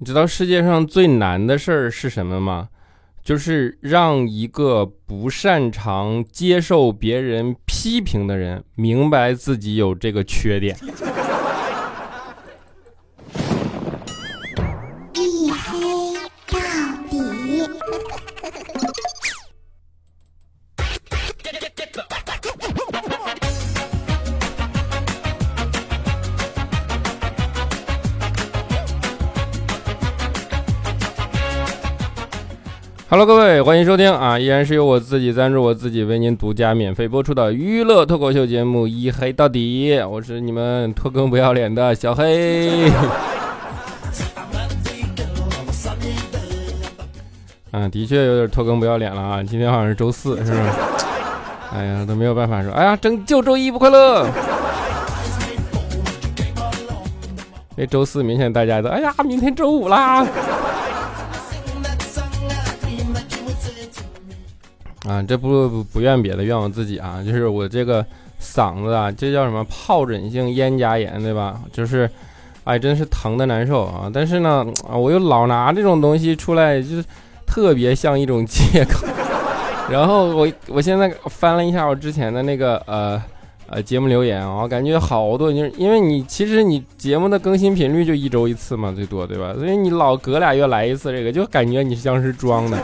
[0.00, 2.68] 你知道世界上最难的事儿是什么吗？
[3.24, 10.74] 就是让一个不擅长接受别人批评的人明白自己有这个缺点。
[33.18, 34.38] Hello，各位，欢迎收听啊！
[34.38, 42.88] 依然是由我自己赞助我自己为您独家免费播出的娱乐脱口秀节目《一黑到底》，我是你们拖更不要脸的小黑。
[47.72, 49.42] 啊，的确有点拖更不要脸了啊！
[49.42, 50.76] 今天好像是周四，是吧？
[51.74, 54.28] 哎呀，都没有办法说，哎呀，拯救周一不快乐。
[57.70, 60.24] 因为周四明显大家都，哎呀，明天周五啦。
[65.08, 67.22] 啊，这不不不怨别的，怨我自己啊！
[67.24, 68.04] 就是我这个
[68.38, 71.58] 嗓子啊，这叫什么疱疹性咽颊炎，对吧？
[71.72, 72.08] 就是，
[72.64, 74.10] 哎，真是疼的难受啊！
[74.12, 77.02] 但是呢，我又老拿这种东西出来，就是
[77.46, 79.06] 特别像一种借口。
[79.88, 83.22] 然后我我现在翻了一下我之前的那个呃
[83.68, 89.54] 呃节目留言啊，我感觉好多，就是因为你其实你节目的更新频率就一周一次嘛，最多对吧？
[89.54, 92.76] 所以你老隔俩月来一次，这个就感觉你像是装的。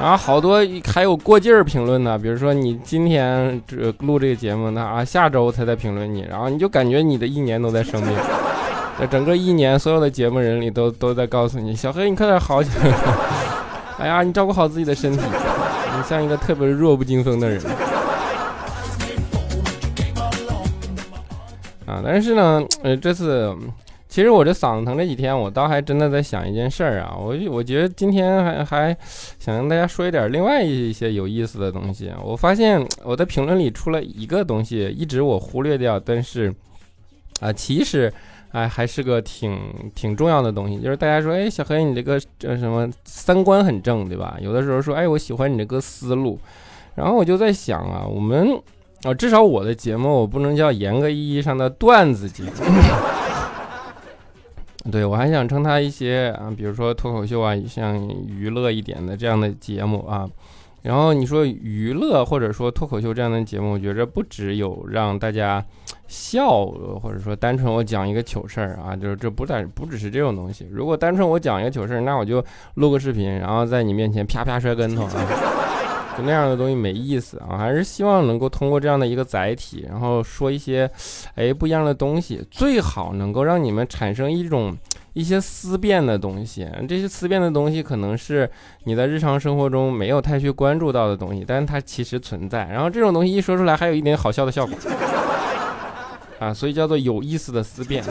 [0.00, 8.10] 然后好多还有过劲儿评论呢，比如说你今天这录这个节目，那啊下周才在评论你，然后你就感觉你的一年都在生病，
[8.98, 12.94] 这整个一年所有的节目人里都都在告诉你，小黑你快点好起来，
[14.00, 17.62] 哎呀你照顾好自己的身体，你像一个特别弱不禁风的人，
[21.86, 23.54] 啊，但是呢，呃这次。
[24.10, 28.96] 其实我这嗓子疼这几天，我倒还真的在想一件事儿啊，我我觉得今天还还
[29.38, 32.10] 想跟大家说一点另外一些有意思的东西。
[32.20, 36.52] 我发现我的评论里出了一个东西，一直我忽略掉，但是
[37.38, 38.12] 啊，其实
[38.50, 39.56] 哎还是个挺
[39.94, 44.36] 挺重要的东西，就是大家说，哎，小黑你这个这什么三观很正，对吧？
[44.42, 46.36] 有的时候说，哎，我喜欢你这个思路，
[46.96, 48.60] 然后我就在想啊，我们
[49.04, 52.50] 啊，至少我的节目，我不能叫严格意义上的段子节目。
[54.90, 60.28] 对，我还想称它一些啊，比如说脱口秀啊，像娱乐一点的这样的节目啊。
[60.82, 65.62] 然后你说娱乐或者说脱口秀这样的节目，我觉着不只有让大家
[66.08, 70.66] 笑，或者说单纯我讲一个糗事儿啊，就是这不但不只是这种东西。
[70.70, 72.42] 如果单纯我讲一个糗事儿，那我就
[72.76, 75.26] 录个视频，然后在你面前啪啪摔跟头啊。
[76.24, 80.90] 那样的东西没意思啊，还是希望能够通过这样的一个载体，然后说一些，
[81.34, 84.76] 哎不一样的东西，最好能够让你们产生一种
[85.12, 86.68] 一些思辨的东西。
[86.88, 88.48] 这些思辨的东西可能是
[88.84, 92.68] 你在日常生活中没有太去关注到的东西，但是它其实存在。
[92.70, 94.76] 然后这种东西一说出来，还有一点好笑的效果
[96.38, 98.02] 啊，所以叫做有意思的思辨。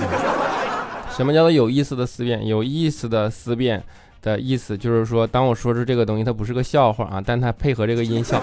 [1.12, 2.46] 什么叫做有意思的思辨？
[2.48, 3.84] 有意思的思辨。
[4.22, 8.42] 的意思就是说，当我说出这个东西，它不是个笑话啊，但它配合这个音效，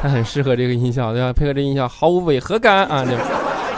[0.00, 1.32] 它很适合这个音效，对吧？
[1.32, 3.12] 配合这音效毫无违和感啊，就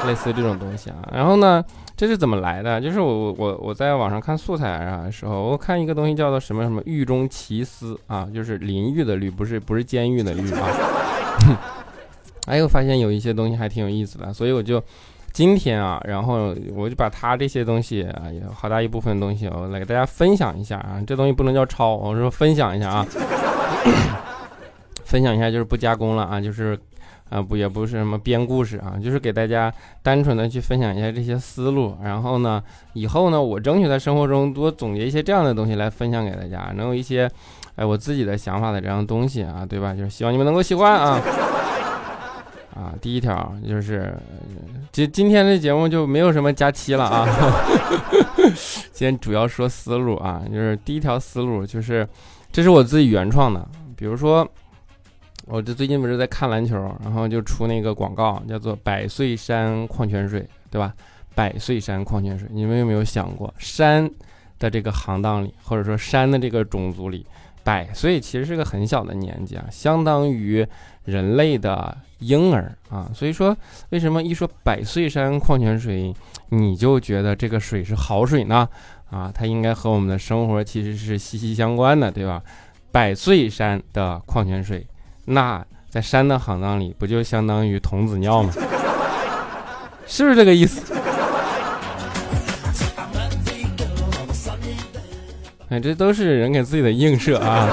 [0.09, 0.97] 类似这种东西啊。
[1.12, 1.65] 然后呢，
[1.97, 2.81] 这是怎么来的？
[2.81, 10.69] 就是我我我在网上看素材啊的时候，我看一个东西叫做什么什么狱中奇思啊，就是淋浴的浴，不是不是监狱的狱啊。
[12.47, 14.82] 哎，我发现有一些东西还挺有意思的，所以我就。
[15.33, 21.01] 今天啊，然后我就把他这些东西啊，有好大一部分东西，我来给大家分享一下啊。
[21.07, 23.07] 这东西不能叫抄，我说分享一下啊。
[25.05, 26.79] 分享一下就是不加工了啊，就是
[27.31, 31.97] 啊不也不是什么编故事啊，就是给大家单纯的去分享一下这些思路。
[32.03, 37.29] 然后呢，以后呢，我争取在生活中多总结一些这样的东西来分享给大家，能有一些
[37.77, 39.95] 哎我自己的想法的这样东西啊，对吧？
[39.95, 41.21] 就是希望你们能够喜欢啊。
[42.75, 44.17] 啊，第一条就是，
[44.93, 47.27] 今今天的节目就没有什么假期了啊。
[48.93, 52.09] 今天主要说思路啊，就是第一条思路就是，
[52.53, 53.67] 这是我自己原创的。
[53.97, 54.49] 比如说，
[55.47, 60.95] 我这最近不是在看篮球，然后就出那个广告，叫做百岁山矿泉水，对吧？
[61.34, 64.11] 百岁山矿泉水，你们有没有想过，山
[64.59, 67.25] 的这个行当里，或者说山的这个种族里，
[67.62, 70.66] 百岁其实是个很小的年纪啊，相当于
[71.04, 71.97] 人类的。
[72.21, 73.57] 婴儿啊，所以说
[73.89, 76.15] 为什么一说百岁山矿泉水，
[76.51, 78.68] 你就觉得这个水是好水呢？
[79.10, 82.42] 啊，它应该和我们的生活其实是息息相关的，对吧？
[82.92, 84.86] 百岁山的矿泉水，
[85.24, 88.53] 那在山的行当里不就相当于童子尿吗？
[90.06, 90.92] 是不是这个意思？
[95.71, 97.69] 哎，这都是人给自己的映射啊。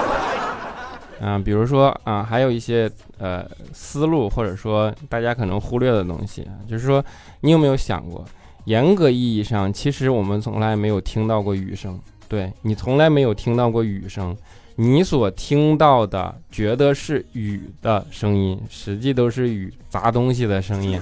[1.20, 7.04] 啊，比如说啊，还有一些呃思路，或者说大家可能忽略的东西，就是说，
[7.42, 8.24] 你有没有想过，
[8.66, 12.00] 严格意义上，其实我们从来没有听到过雨声，
[12.30, 14.38] 对你从来没有听到过雨声，
[14.76, 21.00] 你所听到的觉得是雨的声音，实际都是雨砸东西的声音。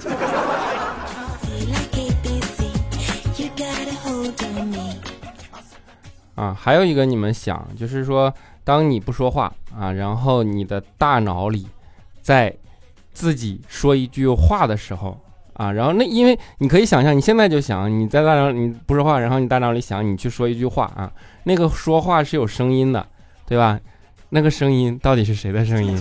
[6.36, 8.32] 啊，还有一个你们想，就是说。
[8.66, 11.68] 当你不说话啊，然后你的大脑里
[12.20, 12.52] 在
[13.12, 15.16] 自己说一句话的时候
[15.52, 21.12] 啊，然后那因为你可以想象，你现在就想你在大脑你不说话，然后你大脑里想你去说一句话啊，
[21.44, 23.06] 那个说话是有声音的，
[23.46, 23.78] 对吧？
[24.30, 25.96] 那个声音到底是谁的声音？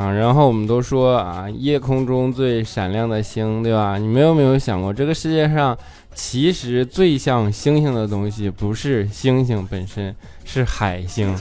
[0.00, 3.98] 啊，然后我们都说啊，夜空中最闪亮的星，对吧？
[3.98, 5.76] 你们有没有想过，这个世界上
[6.14, 11.36] 其实最像星星的东西，不是星星本身，是海星。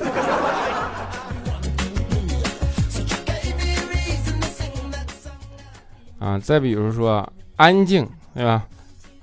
[6.20, 8.06] 啊，再比如说安静，
[8.36, 8.66] 对吧？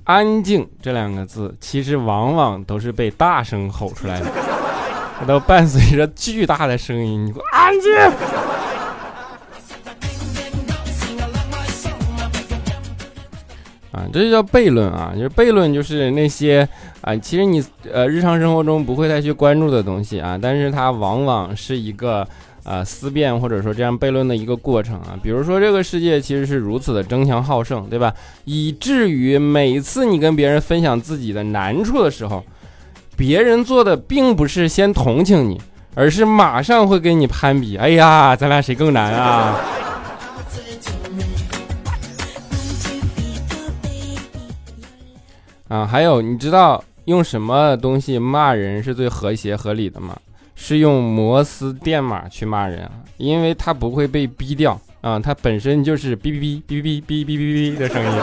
[0.05, 4.27] 安静这两个字，其实往往都是被大声吼出来的，
[5.21, 7.93] 它都伴随着巨大的声音，你给我安静。
[13.97, 15.13] 啊，这就叫悖论啊！
[15.17, 16.69] 就是悖论，就是那些
[17.01, 22.29] 啊，其实你呃日常生活中不会太去关注的东西啊，但是它往往是一个
[22.63, 25.19] 呃思辨或者说这样悖论的一个过程啊。
[25.23, 28.13] 比如说这个世界其实是如此的争强好胜，对吧？
[28.45, 32.45] 以至于每次你跟别人分享自己的难处的时候，
[33.17, 35.59] 别人做的并不是先同情你，
[35.95, 37.79] 而是马上会跟你攀比。
[37.79, 39.59] 哎呀，咱俩谁更难啊？
[45.69, 50.17] 啊，还有你知道用什么东西骂人是最和谐合理的吗？
[50.55, 58.23] 是用摩斯电码去骂人，因为它不会被逼掉啊，它本身就是哔哔哔哔哔哔哔哔哔的声音。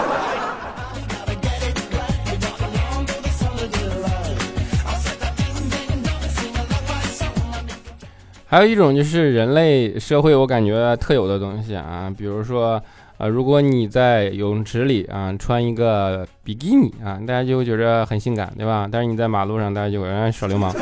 [8.48, 12.82] 还有一种就是人类社会，我感觉特有的东西啊，比如说。
[13.18, 18.90] 啊，如果你在泳池里啊穿一个比基尼啊，大家就会觉得很性感，对吧？
[18.92, 20.74] 但是你在马路上，大家就会耍流氓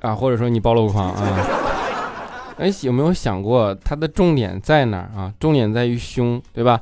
[0.00, 1.46] 啊，或者说你暴露狂啊。
[2.58, 5.32] 哎，有没有想过它的重点在哪儿啊？
[5.38, 6.80] 重点在于胸，对吧？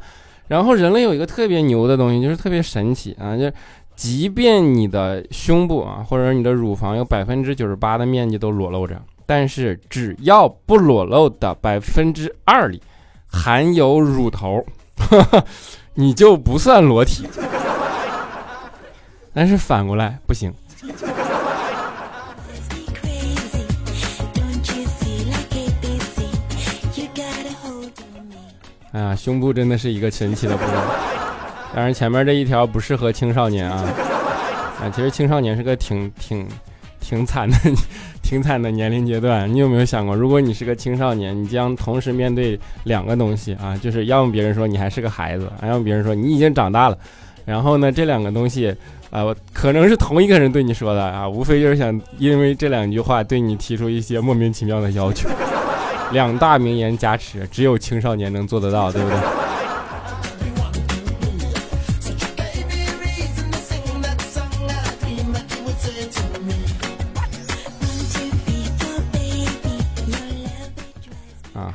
[0.49, 3.51] 然后人类有一个特别牛的东西，就是特别神奇啊，就
[3.95, 12.81] 即便你的胸部啊，或者你的乳房有百分之九十八的面积都裸露着，但是只要不裸露的百分之二里。
[13.37, 14.65] 含有乳头，
[15.95, 17.29] 你就不算裸体。
[19.35, 20.53] 但是反过来不行。
[28.93, 30.73] 哎呀，胸部真的是一个神奇的部位。
[31.75, 33.85] 当然，前面这一条不适合青少年啊。
[34.81, 36.49] 啊，其实青少年是个挺挺。
[36.99, 37.57] 挺惨的，
[38.27, 39.49] 挺惨的年龄阶段。
[39.51, 46.99] 你有没有想过，如果你是个青少年，你将同时面对两个东西啊，就是要么别人说你还是个孩子，要么别人说你已经长大了。
[47.45, 48.75] 然后呢，这两个东西
[49.11, 55.29] 啊，可能是同一个人对你说的啊，无非就是想因为这两句话对你提出一些莫名其妙的要求。
[56.11, 59.19] 两大名言加持，只有青少年能做得到，对不对？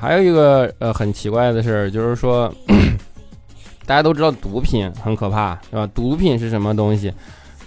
[0.02, 2.52] 还有一个呃很奇怪的事儿，就是说，
[3.86, 5.88] 大家都知道毒品很可怕，是吧？
[5.94, 7.14] 毒品是什么东西？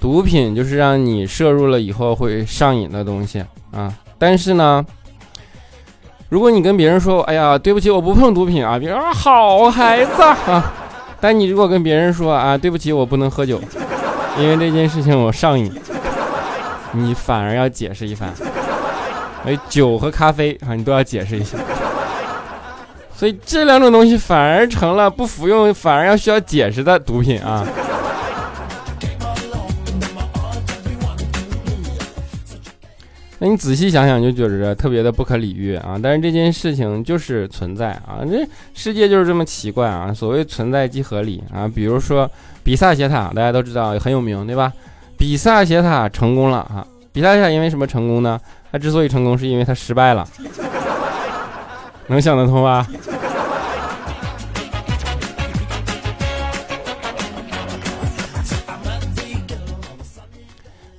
[0.00, 3.94] 毒品就是让你摄入了以后会上瘾的东西啊。
[4.18, 4.84] 但是呢，
[6.28, 10.72] 如果你跟别人说，哎呀，对不起，我不碰毒品啊，别人说好孩子啊。
[11.20, 13.60] 但你如果跟别人说啊，对不起，我不能喝酒，
[14.40, 15.72] 因为这件事情我上瘾，
[16.90, 18.28] 你反而要解释一番。
[19.46, 21.56] 哎，酒和咖啡啊，你都要解释一下。
[23.16, 27.66] 所以这两种东西反而成了不服用反而要需要解释的毒品啊！
[33.38, 35.98] 那你仔细想想就觉着特别的不可理喻啊！
[36.02, 40.12] 但是这件事情就是存在啊，这世界就是这么奇怪啊！
[40.12, 41.70] 所谓存在即合理啊！
[41.72, 42.30] 比如说
[42.62, 44.72] 比萨斜塔，大家都知道很有名对吧？
[45.16, 46.86] 比萨斜塔成功了啊！
[47.12, 48.40] 比萨斜塔因为什么成功呢？
[48.72, 50.26] 它之所以成功，是因为它失败了。
[52.06, 52.86] 能想得通吧？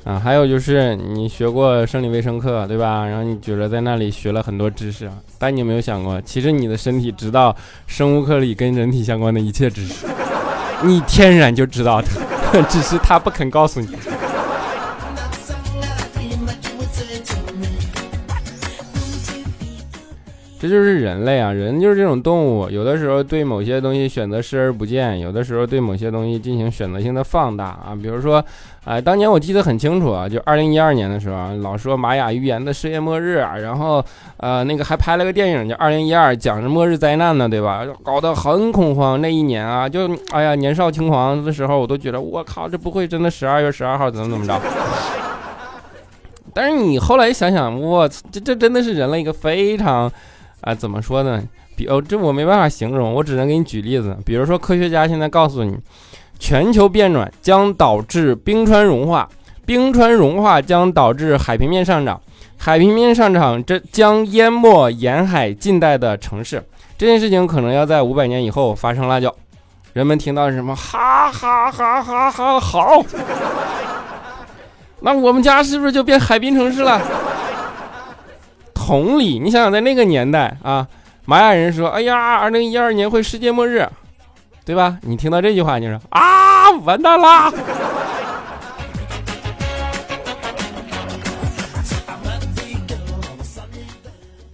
[0.04, 3.08] 啊，还有就是你学过生理卫生课，对吧？
[3.08, 5.10] 然后你觉得在那里学了很多知识，
[5.40, 7.56] 但你有没有想过，其实你的身体知道
[7.88, 10.06] 生物课里跟人体相关的一切知识，
[10.84, 12.08] 你天然就知道的，
[12.70, 13.88] 只是他不肯告诉你。
[20.66, 27.96] 这就是人类啊，人就是这种动物，有的时候对某些东西选择视而不见，有的时候对某些东西进行选择性的放大啊。
[28.02, 28.44] 比如说，
[28.84, 34.04] 哎，当年我记得很清楚啊，就二零一二年的时候，老说玛雅预言的世界末日啊，然后
[34.38, 37.86] 呃，那个还拍了个电影叫《二零一二》，讲着末日灾难呢，对吧？
[38.04, 39.22] 搞得很恐慌。
[39.22, 44.60] 那一年啊，就哎呀，年少轻狂的时候，我都觉得我靠，这不会真的十二月十二号怎么怎么着？
[46.56, 50.12] 但是你后来想想，我这这真的是人类一个非常。
[50.66, 51.42] 啊，怎么说呢？
[51.78, 54.18] 比哦，这我没办法形容，我只能给你举例子。
[54.26, 55.78] 比如说，科学家现在告诉你，
[56.40, 59.30] 全球变暖将导致冰川融化，
[59.66, 62.20] 冰川融化将导致海平面上涨，
[62.58, 66.64] 海平面上涨这将淹没沿海近代的城市。
[66.98, 69.22] 这件事情可能要在五百年以后发生了。
[69.22, 69.32] 就
[69.94, 70.76] 人们听到什么？
[70.76, 72.60] 哈哈哈哈哈！
[72.60, 73.04] 好，
[75.02, 77.00] 那我们家是不是就变海滨城市了？
[78.86, 80.88] 同理，你想想，在那个年代啊，
[81.26, 83.84] 玛雅人说：“哎呀，二零一二年会世界末日，
[84.64, 87.52] 对吧？”你听到这句话，你说：“啊，完蛋啦！”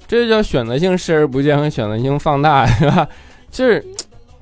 [0.08, 3.06] 这叫选择性视而不见和选择性放大，是吧？
[3.52, 3.86] 就是。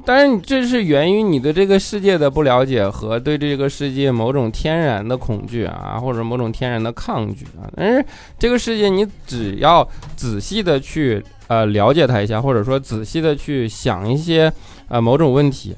[0.06, 7.70] 但是这是源于你对这个世界的不了解和对这个世界某种天然的恐惧啊，或者某种天然的抗拒啊。
[7.76, 8.04] 但是
[8.40, 14.52] 这个世界你只要仔细的去呃了解它一下，或者说仔细的去想一些
[14.88, 15.76] 呃某种问题，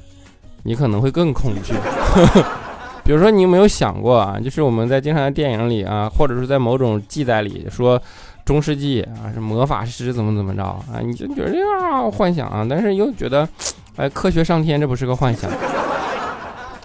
[0.62, 1.74] 你可能会更恐惧。
[3.04, 4.38] 比如说你有没有想过啊？
[4.38, 8.00] 就是我们在经常的电影里啊，或者是在某种记载里说
[8.44, 13.46] 中世纪啊是魔法师怎么怎么着啊，你就觉得啊幻想啊，但是又觉得。
[13.96, 15.50] 哎，科学上天，这不是个幻想。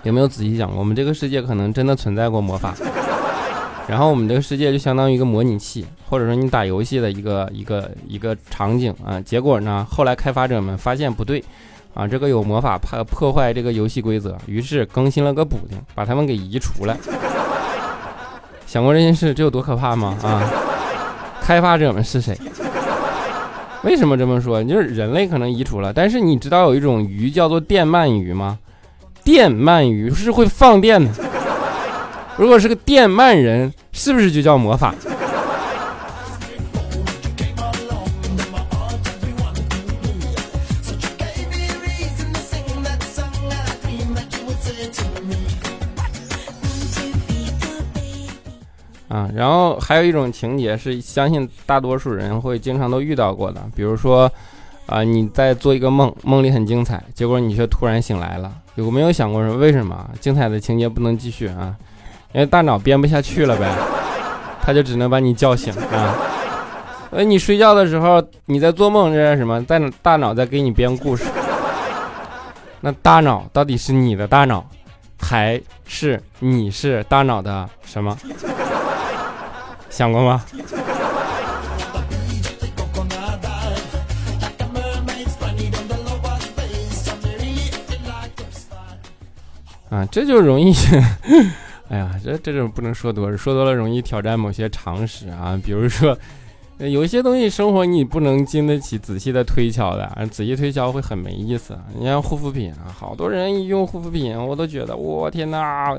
[0.04, 2.74] 有没有仔细想过，我们这个世界可能真的存在过魔法？
[3.88, 9.20] 然后我们这个世界就相当于一个模拟器，或者说你打游戏的一个一个一个场景啊。
[9.22, 11.42] 结果呢，后来开发者们发现不对，
[11.94, 16.98] 啊，这个有魔法怕破坏这个游戏规则，于是更新了个补丁，把他们给移除了。
[18.66, 20.18] 想过这件事，这有多可怕吗？
[20.22, 20.44] 啊，
[21.42, 22.38] 开发者们是谁？
[23.84, 24.64] 为什么这么说？
[24.64, 28.58] 就是人类可能移除了，但是你知道有一种鱼叫做电鳗鱼吗？
[29.24, 31.10] 电鳗鱼是会放电的。
[32.38, 34.94] 如果是个电鳗人，是不是就叫魔法？
[49.38, 54.28] 然后还有一种情节是相信大多数人会经常都遇到过的，比如说，
[54.88, 61.76] 啊，你在做一个梦，梦里很精彩，结果你却突然醒来了，有没有想过说为什么精彩的情节不能继续啊？
[62.34, 63.72] 因为大脑编不下去了呗，
[64.60, 66.18] 他就只能把你叫醒啊。
[67.12, 69.64] 呃，你睡觉的时候你在做梦，这是什么？
[69.66, 71.26] 在大脑在给你编故事。
[72.82, 74.66] 那大脑到底是你的大脑，
[75.20, 78.18] 还是你是大脑的什么？
[79.90, 80.44] 想过吗？
[89.90, 90.74] 啊，这就容易，
[91.90, 96.18] 哎呀，这这种不能说多，说多了容易挑战某些常识啊，比如说。
[96.80, 101.76] 有一些东西，生活你不能经得起仔细的推敲的，仔细推敲会很没意思。
[101.98, 105.98] 你像护肤品啊，好多人一用护肤品，我都觉得我天哪，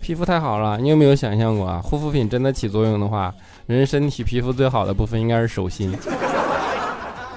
[0.00, 0.78] 皮肤太好了。
[0.78, 1.82] 你有没有想象过啊？
[1.82, 3.34] 护肤品真的起作用的话，
[3.66, 5.94] 人身体皮肤最好的部分应该是手心。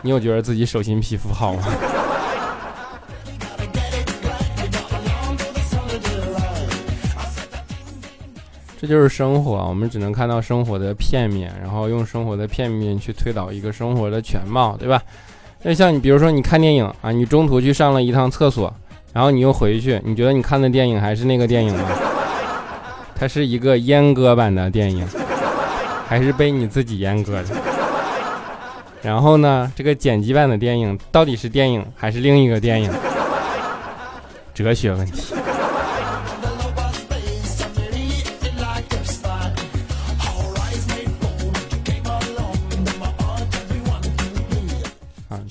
[0.02, 1.64] 你有觉得自己手心皮肤好吗？
[8.82, 15.04] 这就是生活，我们只能看到生活的片面，然后用生活的片面去推导一个生活的全貌，对吧？
[15.64, 18.74] 那像你，比如说你看电影啊，你中途去上了一趟厕所，
[19.12, 21.90] 然后你又回去，你觉得你看的电影还是那个电影吗？
[23.14, 25.06] 它是一个阉割版的电影，
[26.08, 27.50] 还是被你自己阉割的？
[29.02, 32.90] 然后呢，这个剪辑版的电影到底是电影还是另一个电影？
[34.54, 35.36] 哲学问题。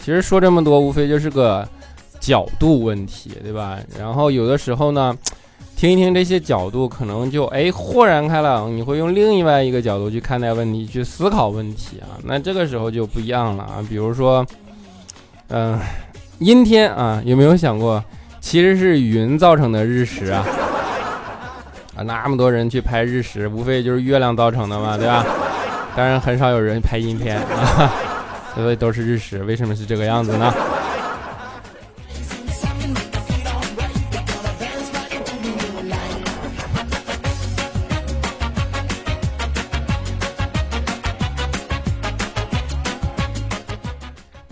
[0.09, 1.69] 其实说这么多，无非就是个
[2.19, 3.77] 角度问题，对吧？
[3.99, 5.15] 然后有的时候呢，
[5.77, 12.17] 听一听这些角度，可能就哎豁然开朗，你会用另外一个角度去看待问题，去思考问题啊。
[12.25, 13.85] 那这个时候就不一样了啊。
[13.87, 14.43] 比如说，
[15.49, 15.79] 嗯，
[16.39, 18.03] 阴天啊，有没有想过，
[18.41, 20.43] 其实是云造成的日食啊？
[21.97, 25.23] 啊，那么多人去拍日食，无非就是月亮造成的嘛，对吧？
[25.95, 27.93] 当然很少有人拍阴天啊，
[28.55, 29.43] 所以都是日食。
[29.45, 30.53] 为什么是这个样子呢？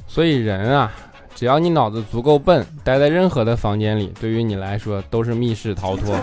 [0.08, 0.90] 所以人啊，
[1.34, 6.16] 只要你脑子足够笨，待在任何的房间里，对于你来说都是密室逃脱。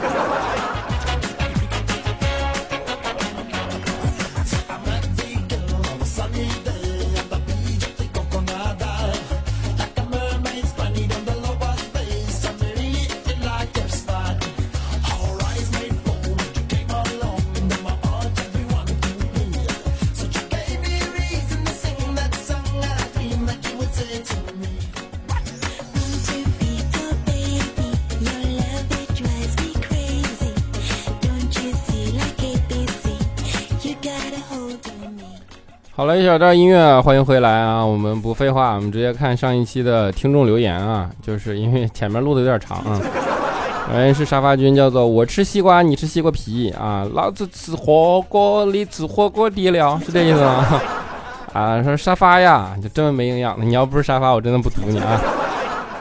[35.95, 37.85] 好了，一小段音乐，欢迎回来啊！
[37.85, 42.99] 我们不废话，我们直接看上一期的听众留言啊，就是因为前面录的有点长啊。
[43.93, 50.81] 哎，是沙发君，叫做我吃西瓜，你吃西瓜皮啊，老子吃火锅，你吃火锅底料，是这意思吗？
[51.53, 55.21] 啊，说沙发呀，就这么没营养的，你要不是沙发，我真的不读你啊！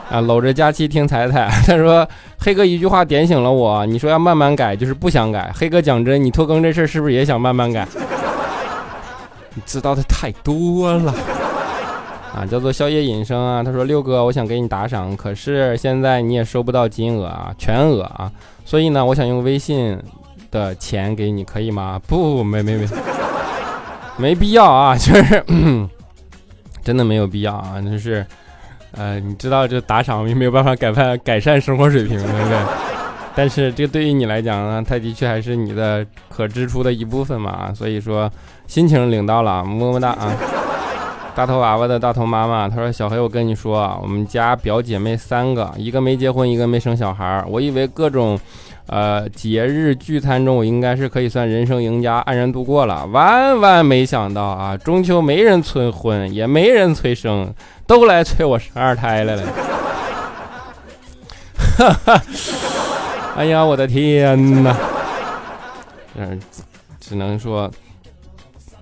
[0.09, 2.07] 啊，搂着佳期听彩彩，他说
[2.39, 5.51] 黑哥一句话点醒了我，你说要慢慢改，就是不想改。
[5.53, 7.87] 黑哥讲真，你拖更这事儿是不是也想慢慢改？
[9.55, 11.13] 你知道的太多了
[12.33, 12.45] 啊！
[12.49, 18.31] 叫做宵夜隐生啊，他说六哥，我想给你打赏，可是现在你也收不到金额啊，全额啊，
[18.65, 19.95] 所以呢，我想用微信
[20.49, 22.01] 的钱给你，可以吗？
[22.07, 22.87] 不，没没没，
[24.17, 25.43] 没必要啊， 就是
[26.83, 28.25] 真的没有必要啊，就是
[28.93, 32.92] 呃，你知道这打赏也没有办法改善改善生活水平，对不对？
[33.35, 38.31] 但是这对于你来讲呢，它的确还是你的可支出的一部分嘛，所以说。
[38.65, 40.31] 心情领到了，么么哒啊！
[41.35, 47.43] 大头娃娃的大头妈妈，她说：“小黑，我跟你说，我们家表姐妹三个，一个没结婚，一个没生小孩。
[47.47, 48.39] 我以为各种，
[48.87, 53.05] 呃，节日聚餐中，我应该是可以算人生赢家，安然度过了。
[53.07, 57.53] 万万没想到啊，中秋没人催婚，也没人催生，
[57.85, 59.43] 都来催我生二胎来了。
[61.77, 62.23] 哈 哈
[63.35, 64.75] 哎呀，我的天哪！
[66.15, 66.39] 嗯，
[66.99, 67.71] 只能说。”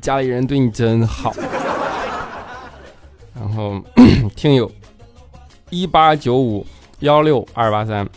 [0.02, 1.32] 家里人对你真好。
[3.36, 3.80] 然后
[4.36, 4.72] 听友
[5.70, 6.66] 一八九五
[7.02, 8.10] 幺六二八三，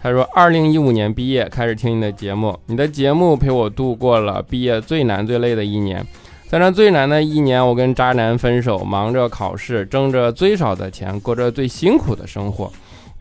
[0.00, 6.06] 他说：二零一五年毕业开始听你的节目，你的节目陪我度过了毕业最难最累的一年。
[6.46, 12.72] 在那最难的一年，我跟渣男分手，忙着考试，挣着最少的钱，过着最辛苦的生活。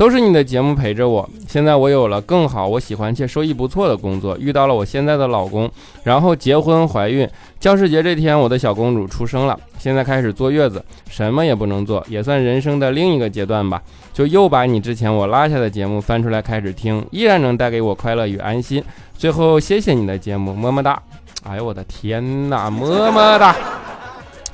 [0.01, 5.69] 都是你的节目陪着我，现在我有了更好、我喜欢且收益不错的工作，遇到了我现在的老公，
[6.01, 7.29] 然后结婚怀孕。
[7.59, 13.79] 教师节这天，我的小公主出生了，现在开始坐月子，什么也不能做，也算人生的另一个阶段吧。
[14.11, 18.83] 就又把你之前我拉下的节目翻出来开始听，依然能带给我快乐与安心。
[19.15, 20.99] 最后，谢谢你的节目，么么哒！
[21.43, 23.49] 哎呦我的天哪，么么哒！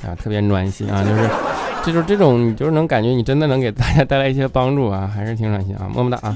[0.06, 1.67] 啊，特别暖心啊，就是。
[1.84, 6.34] 就是这种，你就是能感觉你真的能给大家带来一些帮助啊，还是挺暖心啊，么么哒啊！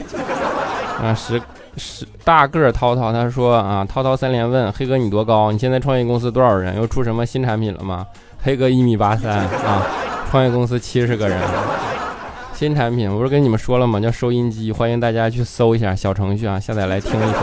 [1.03, 1.41] 啊，十
[1.77, 5.53] 十大个涛涛他说啊，涛涛三连问黑哥你多高？
[5.53, 6.77] 你现在创业公司多少人？
[6.77, 8.07] 又出什么新产品了吗？
[8.43, 9.87] 黑哥一米八三啊，
[10.31, 11.39] 创业公司七十个人，
[12.55, 14.01] 新产品我不是跟你们说了吗？
[14.01, 17.35] 叫收音机，欢迎大家去搜一下小程序啊，下载来听一听，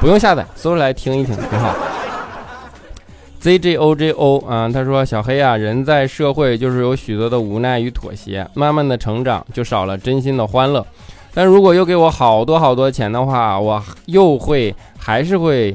[0.00, 1.74] 不用下载，搜出来听一听，挺好。
[3.40, 10.86] Z J O J O 啊，他说小黑啊，人在社会就是有许多的无奈与妥协，慢慢的成长就少了真心的欢乐。
[11.32, 15.74] 但如果又给我好多好多钱的话，我又会还是会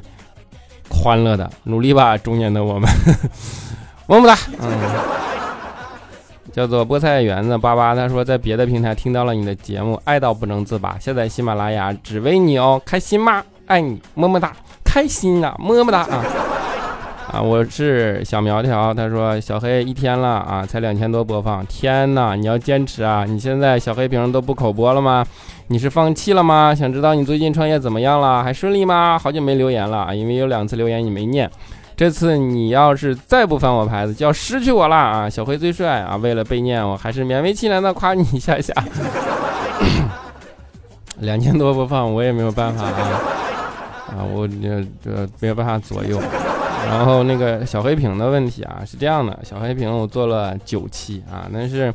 [0.92, 1.50] 欢乐的。
[1.64, 2.88] 努力吧，中年的我们，
[4.06, 4.38] 么么哒。
[4.62, 4.80] 嗯，
[6.54, 11.00] 叫做菠菜园子八八，他说在别的平台听到了你的节目，爱到不能自拔。
[11.00, 13.44] 下载喜马拉雅只为你哦，开心吗？
[13.66, 16.24] 爱你，么么哒，开心啊，么么哒啊。
[17.36, 18.94] 啊，我是小苗条。
[18.94, 21.66] 他说小黑一天了啊，才两千多播放。
[21.66, 23.26] 天呐，你要坚持啊！
[23.28, 25.26] 你现在小黑屏都不口播了吗？
[25.68, 26.74] 你是放弃了吗？
[26.74, 28.42] 想知道你最近创业怎么样了？
[28.42, 29.20] 还顺利吗？
[29.22, 31.52] 好久没留言了，因为有两次留言你没念。
[31.98, 35.30] 这次你要是再不翻我牌子，就要失去我了啊！
[35.30, 36.16] 小黑最帅啊！
[36.16, 38.74] 为了被念，我还是勉为其难的夸你一下下。
[41.20, 43.22] 两千多播放，我也没有办法啊。
[44.08, 46.18] 啊，我这这没有办法左右。
[46.86, 51.94] 然后那个小黑屏的问题啊，是这样的，小黑屏我做了九期啊，但是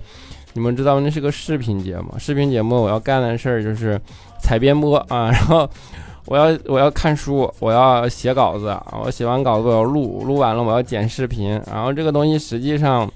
[0.52, 4.00] 你们知道那是个视频节目，视频节目我要干的事儿就是
[4.40, 5.68] 采编播啊， 然后
[6.26, 13.10] 我要我要看书，我要写稿子，我写完稿子我要录，录完了我要剪视频，然后这个东西实际上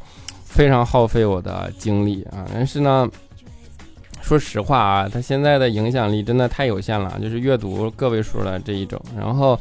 [0.44, 3.08] 非常耗费我的精力啊，但是呢。
[4.22, 8.98] 说实话啊，它现在的影响力真的太有限了，就是阅读个位数的这一种。
[9.14, 9.60] 然后，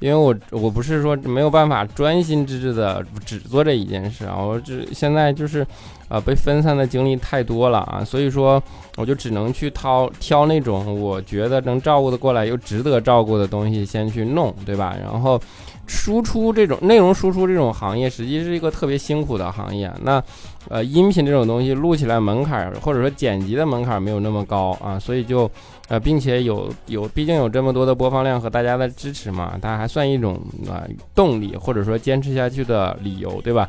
[0.00, 5.64] 因为我我不是说没有办法专心致志的只做这一件事啊，我只现在就是，
[6.10, 8.62] 呃，被分散的精力太多了啊，所以说
[8.98, 14.94] 我就只能去掏挑那种我觉得能照顾的过来又值得照顾的东西先去弄，对吧？
[15.02, 15.40] 然后。
[15.86, 19.92] 输出这种内容输出这种行业，实际是一个特别辛苦的行业。
[20.02, 20.22] 那，
[20.68, 25.50] 呃，音频这种东西录起来门槛或者说剪辑的门槛没有那么高啊，所以就，
[25.88, 33.68] 呃，并且有有，毕竟有这么多的播放量和大家的支持嘛，它还算一种啊动力或者说坚持下去的理由，对吧？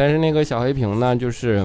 [0.00, 1.62] 但是那个小黑屏呢，就是，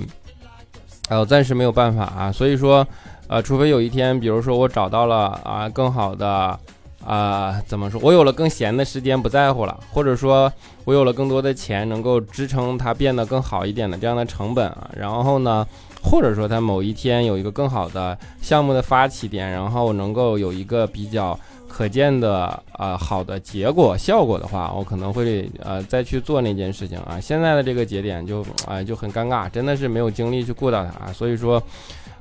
[1.08, 2.86] 呃，暂时没有办法啊，所以说，
[3.28, 6.60] 呃，除非有一天，比如说我找到了啊更好的。
[7.06, 8.02] 啊，怎么说？
[8.02, 10.52] 我有了更闲的时间，不在乎了，或者说，
[10.86, 14.90] 我有了更多的钱，能够支撑它变得更好一点的这样的成本啊。
[14.98, 15.64] 然后呢，
[16.02, 21.40] 或者说，它某一天有一个更好的项目的发起点，然后能够有一个比较
[21.76, 27.20] 可见的啊好的结果效果的话，我可能会呃再去做那件事情啊。
[27.20, 31.62] 现在的这个节点就啊就很尴尬，真的是没有精力去顾到它啊，所以说。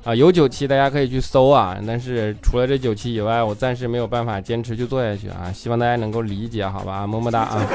[0.03, 7.65] 啊，有九期大家可以去搜啊，但是除了这九期以外，我暂时没有办法坚持去做下去啊，希望大家能够理解，好吧，么么哒啊。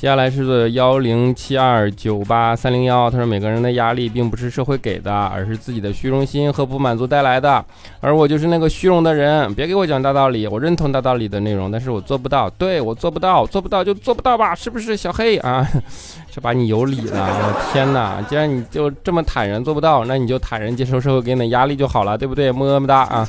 [0.00, 7.62] 接下来是幺零七二九八三零幺，他说每个人的压力并不是社会给的，而是自己的虚荣心和不满足带来的。
[8.00, 15.68] 而我就是那个虚荣的人，别给我讲大道理，我认同大道理的内容，但是我做不到，对我做不到，做不到就做不到吧，是不是小黑啊？
[16.32, 18.22] 这把你有理了，我天哪！
[18.22, 22.50] 既然你就这么坦然做不到，那你就坦然接受社会给你的压力就好了，对不对？
[22.50, 23.28] 么么哒啊！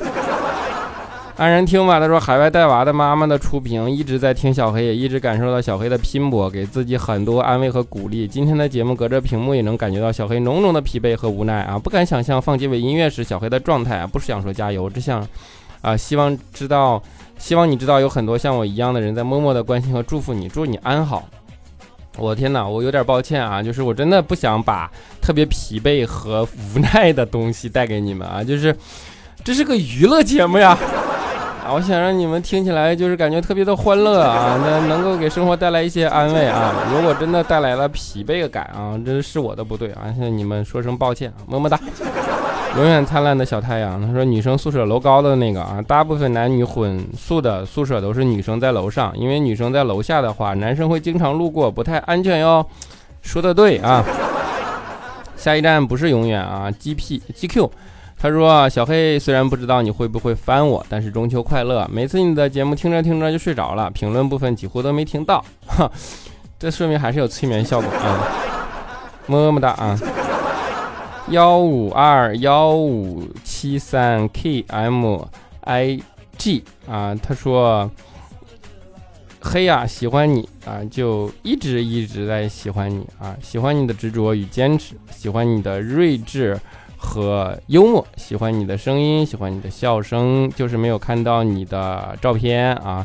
[1.41, 8.27] 安然听吧，他说海外带娃的妈妈的初评，一直在听小黑，也一直感受到小黑的拼搏，给自己很多安慰和鼓励。
[8.27, 11.79] 今天的节目隔着屏幕也能感觉到小黑浓浓的疲惫和无奈啊！
[11.79, 14.05] 不敢想象放结尾音乐时小黑的状态啊！
[14.05, 15.27] 不是想说加油，只想
[15.81, 17.01] 啊，希望知道，
[17.39, 21.27] 希望你知道有很多像我一样的人在默默的关心和祝福你，祝你安好。
[22.19, 24.87] 我天哪，我有点抱歉啊，就是我真的不想把
[25.19, 28.75] 特别疲惫和无奈的东西带给你们啊，就是
[29.43, 30.77] 这是个娱乐节目呀。
[31.63, 36.73] 啊我想让你们听起来就是感觉特别的欢乐啊，那能够给生活带来一些安慰啊。
[36.91, 41.79] 如果真的带来了疲惫感啊，这是我的不对啊，向你们说声抱歉，么么哒。
[42.77, 52.65] 永远灿烂的小太阳，他说女生宿舍楼高的那个啊，大部分男女混宿的宿舍都是女生在楼上，因为女生在楼下的话，男生会经常路过，不太安全哟。
[53.21, 54.03] 说的对啊。
[55.35, 57.69] 下一站不是永远啊，G P G Q。
[58.21, 61.89] 他说：“小黑虽然不知道你会不会翻我，但是中秋快乐！
[61.91, 65.91] 每次你的节目听着听着就睡着了，评论部分几乎都没听到，哈，
[66.59, 68.21] 这说明还是有催眠效果啊！
[69.25, 69.99] 么么哒啊！
[71.29, 75.19] 幺五二幺五七三 K M
[75.61, 75.99] I
[76.37, 77.89] G 啊，他说：
[79.39, 86.55] 黑呀，喜欢你啊，就一直一直在喜欢你啊，喜欢你的执着与坚持，喜欢你的睿智。”
[87.03, 93.03] 和幽默，喜欢你的声音，喜欢你的笑声，就是没有看到你的照片啊，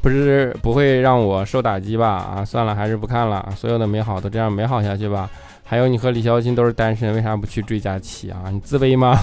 [0.00, 2.08] 不是不会让我受打击吧？
[2.08, 3.52] 啊，算了，还是不看了。
[3.56, 5.28] 所有的美好都这样美好下去吧。
[5.64, 8.44] 还有你和李潇钦都是单身，为啥不去追佳期啊？
[8.52, 9.18] 你自卑吗？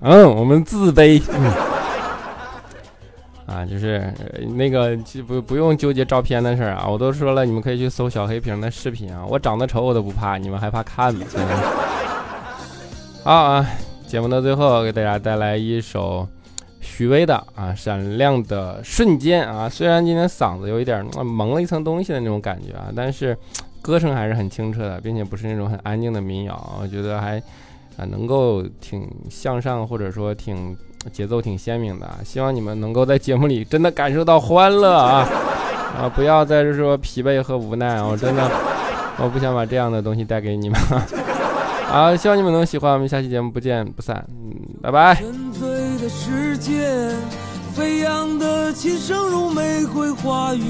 [0.00, 1.22] 嗯，我们自卑。
[3.44, 4.10] 啊，就是
[4.56, 9.22] 那个不不用纠结照片的事儿啊，我都说了，你们可以去搜小黑瓶的视频啊。
[9.28, 11.26] 我长得丑我都不怕，你们还怕看吗？
[13.24, 13.64] 好啊，
[14.04, 16.26] 节目的最后给大家带来一首
[16.80, 23.38] 许巍的啊《闪亮的瞬间》啊，虽然今天嗓子有一点蒙了一层东西的那种感觉啊，但是
[23.80, 27.38] 歌声还是很清澈的，并且不是那种很安静的民谣，我觉得还
[27.96, 30.76] 啊能够挺向上，或者说挺
[31.12, 32.10] 节奏挺鲜明的。
[32.24, 35.28] 希望你们能够在节目里真的感受到欢乐啊
[35.96, 38.50] 啊，不要再是说疲惫和无奈啊，我真的
[39.18, 40.76] 我不想把这样的东西带给你们。
[41.92, 45.14] 好，希望你们能喜欢，我们下期节目不见不散，嗯，拜拜。
[45.14, 47.14] 沉醉的世界，
[47.74, 50.62] 飞扬的琴声如玫瑰花语，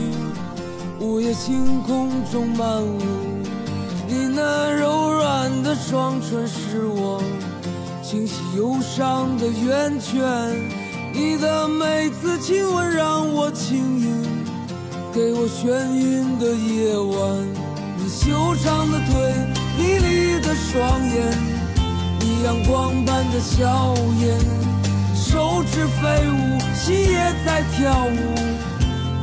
[0.99, 2.99] 午夜星空中漫舞，
[4.09, 7.23] 你那柔软的双唇是我
[8.03, 10.21] 清晰忧伤的源泉。
[11.15, 14.25] 你的每次亲吻让我轻盈，
[15.15, 17.47] 给我眩晕的夜晚。
[17.97, 19.33] 你修长的腿，
[19.77, 21.15] 迷离的双眼，
[22.21, 24.39] 你阳光般的笑颜，
[25.15, 28.35] 手指飞舞，心也在跳舞，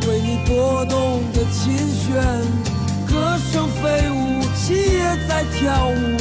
[0.08, 2.24] 为你拨动的琴弦，
[3.08, 6.18] 歌声飞舞，心也在跳舞，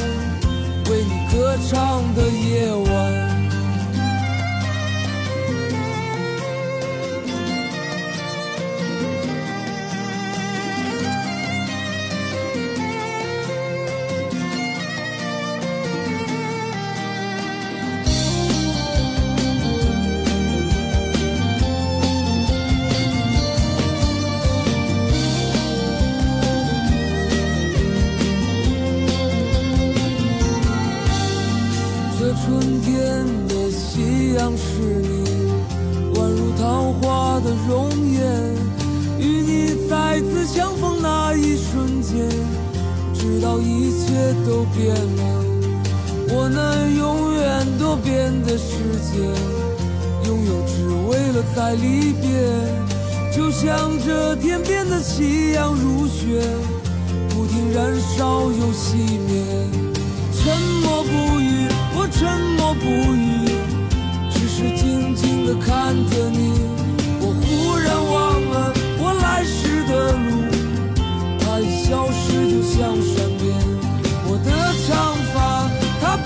[0.91, 3.38] 为你歌唱的夜晚。
[43.69, 44.07] 一切
[44.47, 45.23] 都变了，
[46.31, 48.73] 我那永远多变的世
[49.05, 49.21] 界，
[50.27, 52.27] 拥有只为了在离别。
[53.31, 56.43] 就像这天边的夕阳如血，
[57.29, 58.97] 不停燃烧又熄
[59.29, 59.31] 灭。
[60.33, 60.41] 沉
[60.83, 62.19] 默不语，我沉
[62.57, 63.47] 默不语，
[64.31, 66.53] 只是静静地看着你。
[67.21, 70.27] 我忽然忘了我来时的路，
[71.39, 73.38] 它一消失就像山。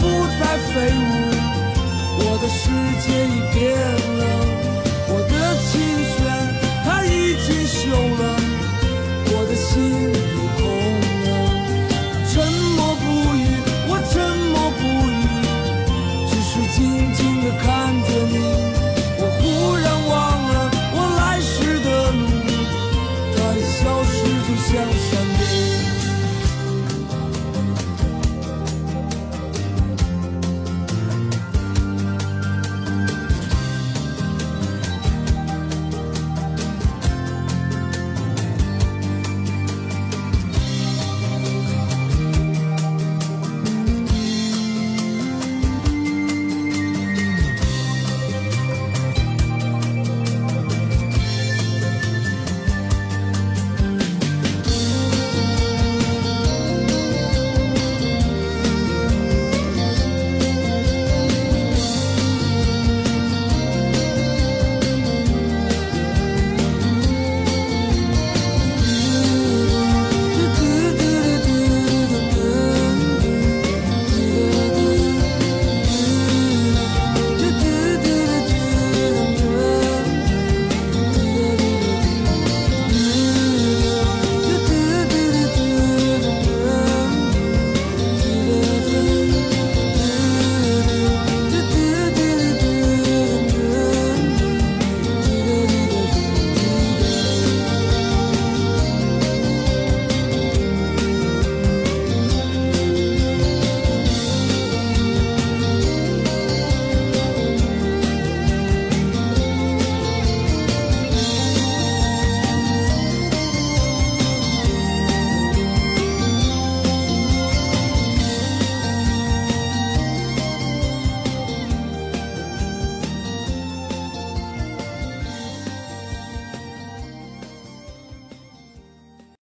[0.02, 0.04] 不
[0.36, 1.00] 再飞舞，
[2.18, 2.60] 我的世
[3.02, 3.60] 界已变
[4.18, 4.22] 了，
[5.08, 5.32] 我的
[5.68, 5.70] 琴
[6.10, 6.14] 弦
[6.84, 7.08] 它已
[7.46, 7.80] 经锈
[8.18, 8.22] 了，
[9.32, 10.11] 我的心。